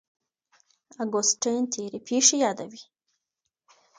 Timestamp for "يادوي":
2.43-2.83